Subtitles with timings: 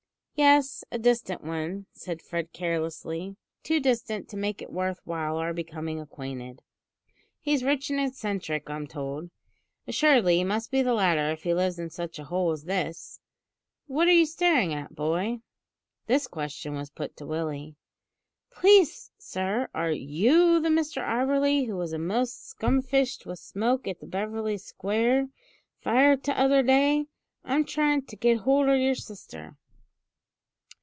[0.33, 5.53] "Yes; a distant one," said Fred carelessly, "too distant to make it worth while our
[5.53, 6.63] becoming acquainted.
[7.39, 9.29] He's rich and eccentric, I'm told.
[9.87, 13.19] Assuredly, he must be the latter if he lives in such a hole as this.
[13.85, 15.41] What are you staring at, boy?"
[16.07, 17.75] This question was put to Willie.
[18.51, 24.07] "Please, sir, are you the Mr Auberly who was a'most skumfished with smoke at the
[24.07, 25.29] Beverly Square
[25.81, 27.05] fire t'other day,
[27.45, 29.55] in tryin' to git hold o' yer sister?"